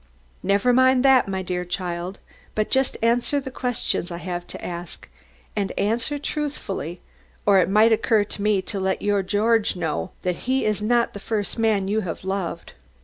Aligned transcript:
"Never 0.41 0.73
mind 0.73 1.05
that, 1.05 1.27
my 1.27 1.43
dear 1.43 1.63
child, 1.63 2.17
but 2.55 2.71
just 2.71 2.97
answer 3.03 3.39
the 3.39 3.51
questions 3.51 4.09
I 4.09 4.17
have 4.17 4.47
to 4.47 4.65
ask, 4.65 5.07
and 5.55 5.71
answer 5.77 6.17
truthfully, 6.17 7.01
or 7.45 7.59
it 7.59 7.69
might 7.69 7.91
occur 7.91 8.23
to 8.23 8.41
me 8.41 8.63
to 8.63 8.79
let 8.79 9.03
your 9.03 9.21
George 9.21 9.75
know 9.75 10.09
that 10.23 10.37
he 10.47 10.65
is 10.65 10.81
not 10.81 11.13
the 11.13 11.19
first 11.19 11.59
man 11.59 11.87
you 11.87 11.99
have 11.99 12.23
loved." 12.23 12.73